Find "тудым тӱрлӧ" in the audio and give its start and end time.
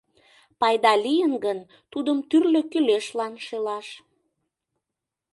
1.91-2.61